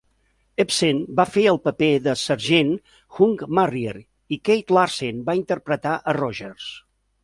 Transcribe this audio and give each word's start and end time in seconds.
Ebsen 0.61 1.01
va 1.19 1.25
fer 1.33 1.43
el 1.51 1.59
paper 1.67 1.91
de 2.07 2.15
sergent 2.23 2.73
Hunk 3.19 3.47
Marriner; 3.61 3.97
Keith 4.51 4.77
Larsen 4.81 5.25
va 5.33 5.41
interpretar 5.45 5.97
a 6.05 6.23
Rogers. 6.25 6.73